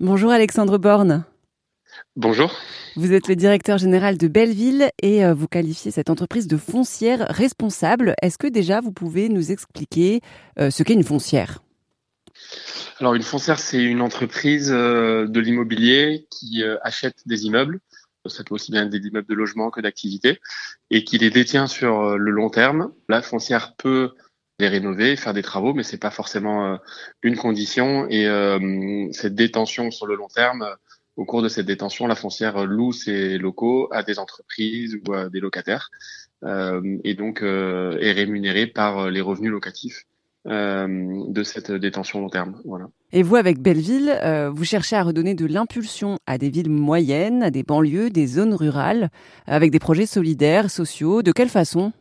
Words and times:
Bonjour 0.00 0.30
Alexandre 0.30 0.78
Borne. 0.78 1.24
Bonjour. 2.14 2.54
Vous 2.94 3.12
êtes 3.12 3.26
le 3.26 3.34
directeur 3.34 3.78
général 3.78 4.16
de 4.16 4.28
Belleville 4.28 4.90
et 5.02 5.24
euh, 5.24 5.34
vous 5.34 5.48
qualifiez 5.48 5.90
cette 5.90 6.08
entreprise 6.08 6.46
de 6.46 6.56
foncière 6.56 7.26
responsable. 7.30 8.14
Est-ce 8.22 8.38
que 8.38 8.46
déjà 8.46 8.80
vous 8.80 8.92
pouvez 8.92 9.28
nous 9.28 9.50
expliquer 9.50 10.20
euh, 10.60 10.70
ce 10.70 10.84
qu'est 10.84 10.94
une 10.94 11.02
foncière? 11.02 11.64
Alors 13.00 13.16
une 13.16 13.24
foncière, 13.24 13.58
c'est 13.58 13.82
une 13.82 14.00
entreprise 14.00 14.70
euh, 14.70 15.26
de 15.26 15.40
l'immobilier 15.40 16.28
qui 16.30 16.62
achète 16.82 17.16
des 17.26 17.46
immeubles. 17.46 17.80
Ça 18.26 18.44
peut 18.44 18.54
aussi 18.54 18.70
bien 18.70 18.84
être 18.84 18.90
des 18.90 19.04
immeubles 19.04 19.28
de 19.28 19.34
logement 19.34 19.70
que 19.70 19.80
d'activité 19.80 20.38
et 20.90 21.02
qui 21.02 21.18
les 21.18 21.30
détient 21.30 21.66
sur 21.66 22.16
le 22.16 22.30
long 22.30 22.50
terme. 22.50 22.92
La 23.08 23.20
foncière 23.20 23.74
peut 23.74 24.12
les 24.58 24.68
rénover, 24.68 25.16
faire 25.16 25.34
des 25.34 25.42
travaux, 25.42 25.72
mais 25.72 25.82
c'est 25.84 25.98
pas 25.98 26.10
forcément 26.10 26.66
euh, 26.66 26.76
une 27.22 27.36
condition. 27.36 28.06
Et 28.10 28.26
euh, 28.26 29.06
cette 29.12 29.34
détention 29.34 29.90
sur 29.90 30.06
le 30.06 30.16
long 30.16 30.28
terme, 30.28 30.66
au 31.16 31.24
cours 31.24 31.42
de 31.42 31.48
cette 31.48 31.66
détention, 31.66 32.06
la 32.06 32.16
foncière 32.16 32.64
loue 32.64 32.92
ses 32.92 33.38
locaux 33.38 33.88
à 33.92 34.02
des 34.02 34.18
entreprises 34.18 34.98
ou 35.06 35.12
à 35.14 35.28
des 35.28 35.40
locataires, 35.40 35.90
euh, 36.44 36.98
et 37.04 37.14
donc 37.14 37.42
est 37.42 38.12
rémunérée 38.12 38.66
par 38.66 39.10
les 39.10 39.20
revenus 39.20 39.50
locatifs. 39.50 40.04
de 40.44 41.42
cette 41.42 41.72
détention 41.72 42.20
long 42.20 42.30
terme. 42.30 42.60
Voilà. 42.64 42.86
Et 43.12 43.22
vous, 43.22 43.36
avec 43.36 43.60
Belleville, 43.60 44.18
vous 44.54 44.64
cherchez 44.64 44.96
à 44.96 45.02
redonner 45.02 45.34
de 45.34 45.46
l'impulsion 45.46 46.18
à 46.26 46.38
des 46.38 46.50
villes 46.50 46.70
moyennes, 46.70 47.42
à 47.42 47.50
des 47.50 47.64
banlieues, 47.64 48.10
des 48.10 48.26
zones 48.26 48.54
rurales, 48.54 49.10
avec 49.46 49.70
des 49.70 49.80
projets 49.80 50.06
solidaires, 50.06 50.70
sociaux. 50.70 51.22
De 51.22 51.32
quelle 51.32 51.50
façon? 51.50 51.92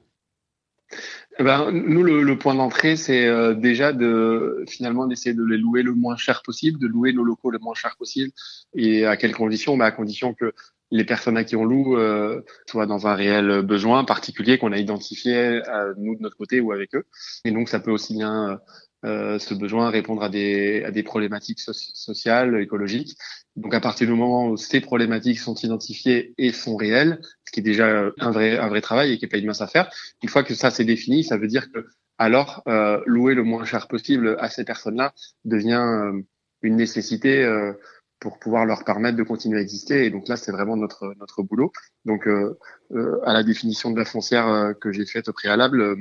Eh 1.39 1.43
ben, 1.43 1.71
nous, 1.71 2.03
le, 2.03 2.23
le 2.23 2.37
point 2.37 2.55
d'entrée, 2.55 2.95
c'est 2.95 3.27
euh, 3.27 3.53
déjà 3.53 3.93
de 3.93 4.63
finalement 4.67 5.05
d'essayer 5.05 5.35
de 5.35 5.43
les 5.43 5.57
louer 5.57 5.83
le 5.83 5.93
moins 5.93 6.17
cher 6.17 6.41
possible, 6.43 6.79
de 6.79 6.87
louer 6.87 7.13
nos 7.13 7.23
locaux 7.23 7.51
le 7.51 7.59
moins 7.59 7.75
cher 7.75 7.95
possible. 7.97 8.31
Et 8.73 9.05
à 9.05 9.17
quelles 9.17 9.35
conditions? 9.35 9.77
Bah, 9.77 9.85
À 9.85 9.91
condition 9.91 10.33
que 10.33 10.53
les 10.89 11.03
personnes 11.03 11.37
à 11.37 11.43
qui 11.43 11.55
on 11.55 11.65
loue 11.65 11.97
euh, 11.97 12.41
soient 12.65 12.85
dans 12.85 13.07
un 13.07 13.13
réel 13.13 13.61
besoin 13.61 14.03
particulier 14.05 14.57
qu'on 14.57 14.71
a 14.71 14.77
identifié 14.77 15.61
à 15.67 15.87
nous 15.97 16.15
de 16.15 16.21
notre 16.21 16.37
côté 16.37 16.59
ou 16.59 16.71
avec 16.71 16.95
eux. 16.95 17.05
Et 17.45 17.51
donc, 17.51 17.69
ça 17.69 17.79
peut 17.79 17.91
aussi 17.91 18.15
bien 18.15 18.59
euh, 19.05 19.39
ce 19.39 19.53
besoin 19.53 19.89
répondre 19.89 20.23
à 20.23 20.29
des, 20.29 20.83
à 20.83 20.91
des 20.91 21.03
problématiques 21.03 21.59
sociales, 21.59 22.59
écologiques. 22.61 23.17
Donc 23.55 23.73
à 23.73 23.79
partir 23.79 24.07
du 24.07 24.13
moment 24.13 24.47
où 24.47 24.57
ces 24.57 24.81
problématiques 24.81 25.39
sont 25.39 25.55
identifiées 25.55 26.33
et 26.37 26.51
sont 26.51 26.75
réelles, 26.75 27.21
ce 27.45 27.51
qui 27.51 27.59
est 27.59 27.63
déjà 27.63 28.11
un 28.19 28.31
vrai, 28.31 28.57
un 28.57 28.67
vrai 28.67 28.81
travail 28.81 29.13
et 29.13 29.17
qui 29.17 29.25
n'est 29.25 29.29
pas 29.29 29.37
une 29.37 29.45
mince 29.47 29.61
affaire, 29.61 29.89
une 30.23 30.29
fois 30.29 30.43
que 30.43 30.53
ça 30.53 30.71
c'est 30.71 30.85
défini, 30.85 31.23
ça 31.23 31.37
veut 31.37 31.47
dire 31.47 31.71
que 31.71 31.85
alors 32.17 32.63
euh, 32.67 33.01
louer 33.05 33.35
le 33.35 33.43
moins 33.43 33.65
cher 33.65 33.87
possible 33.87 34.37
à 34.39 34.49
ces 34.49 34.63
personnes-là 34.63 35.13
devient 35.45 35.73
euh, 35.73 36.21
une 36.61 36.75
nécessité 36.75 37.43
euh, 37.43 37.73
pour 38.19 38.39
pouvoir 38.39 38.65
leur 38.65 38.83
permettre 38.83 39.17
de 39.17 39.23
continuer 39.23 39.59
à 39.59 39.61
exister. 39.61 40.05
Et 40.05 40.09
donc 40.09 40.27
là, 40.27 40.37
c'est 40.37 40.51
vraiment 40.51 40.75
notre 40.75 41.13
notre 41.19 41.43
boulot. 41.43 41.71
Donc 42.05 42.27
à 42.27 43.33
la 43.33 43.43
définition 43.43 43.91
de 43.91 43.99
la 43.99 44.05
foncière 44.05 44.73
que 44.81 44.91
j'ai 44.91 45.05
faite 45.05 45.29
au 45.29 45.33
préalable, 45.33 45.97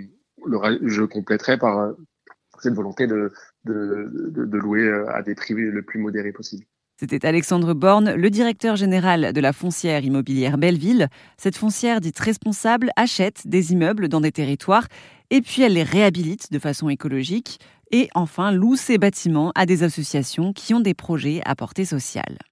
je 0.83 1.02
compléterai 1.02 1.58
par 1.58 1.92
cette 2.61 2.75
volonté 2.75 3.07
de, 3.07 3.33
louer 3.65 4.83
euh, 4.83 5.11
à 5.15 5.23
des 5.23 5.35
prix 5.35 5.55
le 5.55 5.83
plus 5.83 5.99
modérés 5.99 6.33
possible. 6.33 6.65
C'était 6.98 7.27
Alexandre 7.27 7.75
Borne, 7.75 8.15
le 8.15 8.31
directeur 8.31 8.77
général 8.77 9.35
de 9.35 9.41
la 9.41 9.53
foncière 9.53 10.03
immobilière 10.03 10.57
Belleville. 10.57 11.09
Cette 11.37 11.57
foncière 11.57 12.01
dite 12.01 12.19
responsable 12.19 12.91
achète 12.97 13.47
des 13.47 13.73
immeubles 13.73 14.09
dans 14.09 14.23
des 14.23 14.33
territoires 14.33 14.87
et 15.29 15.43
puis 15.43 15.61
elle 15.61 15.75
les 15.75 15.83
réhabilite 15.83 16.51
de 16.51 16.59
façon 16.59 16.89
écologique 16.89 17.61
et 17.91 18.09
enfin 18.15 18.51
loue 18.51 18.77
ces 18.77 18.97
bâtiments 18.97 19.53
à 19.55 19.67
des 19.67 19.83
associations 19.83 20.55
qui 20.55 20.73
ont 20.73 20.81
des 20.81 20.95
projets 20.95 21.43
à 21.45 21.55
portée 21.55 21.85
sociale. 21.85 22.39